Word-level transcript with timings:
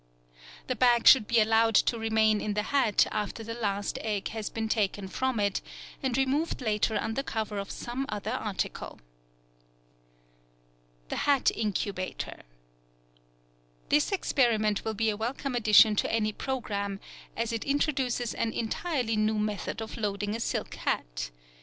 The 0.65 0.75
bag 0.75 1.05
should 1.05 1.27
be 1.27 1.39
allowed 1.39 1.75
to 1.75 1.99
remain 1.99 2.41
in 2.41 2.55
the 2.55 2.63
hat 2.63 3.05
after 3.11 3.43
the 3.43 3.53
last 3.53 3.99
egg 4.01 4.29
has 4.29 4.49
been 4.49 4.67
taken 4.67 5.07
from 5.07 5.39
it, 5.39 5.61
and 6.01 6.17
removed 6.17 6.59
later 6.59 6.97
under 6.99 7.21
cover 7.21 7.59
of 7.59 7.69
some 7.69 8.07
other 8.09 8.31
article. 8.31 8.97
The 11.09 11.17
Hat 11.17 11.51
Incubator.—This 11.55 14.11
experiment 14.11 14.83
will 14.83 14.95
be 14.95 15.11
a 15.11 15.15
welcome 15.17 15.53
addition 15.53 15.95
to 15.97 16.11
any 16.11 16.31
programme, 16.33 16.99
as 17.37 17.53
it 17.53 17.63
introduces 17.63 18.33
an 18.33 18.53
entirely 18.53 19.15
new 19.15 19.37
method 19.37 19.83
of 19.83 19.97
loading 19.97 20.35
a 20.35 20.39
silk 20.39 20.73
hat. 20.73 21.29